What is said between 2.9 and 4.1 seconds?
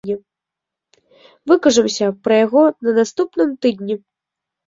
наступным тыдні!